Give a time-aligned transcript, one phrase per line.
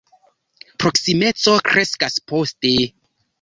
[0.83, 2.75] Proksimeco kreskas poste.